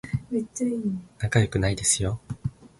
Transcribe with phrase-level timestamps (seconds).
[1.19, 2.19] 仲良くないですよ